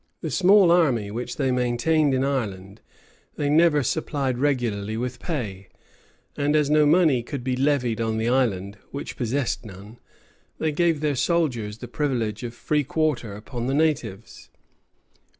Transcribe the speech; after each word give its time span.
The 0.21 0.31
small 0.31 0.71
army 0.71 1.11
which 1.11 1.35
they 1.35 1.51
maintained 1.51 2.15
in 2.15 2.23
Ireland, 2.23 2.81
they 3.35 3.51
never 3.51 3.83
supplied 3.83 4.39
regularly 4.39 4.97
with 4.97 5.19
pay; 5.19 5.67
and 6.35 6.55
as 6.55 6.71
no 6.71 6.87
money 6.87 7.21
could 7.21 7.43
be 7.43 7.55
levied 7.55 8.01
on 8.01 8.17
the 8.17 8.27
island, 8.27 8.79
which 8.89 9.15
possessed 9.15 9.63
none, 9.63 9.99
they 10.57 10.71
gave 10.71 11.01
their 11.01 11.13
soldiers 11.15 11.77
the 11.77 11.87
privilege 11.87 12.41
of 12.41 12.55
free 12.55 12.83
quarter 12.83 13.35
upon 13.35 13.67
the 13.67 13.75
natives. 13.75 14.49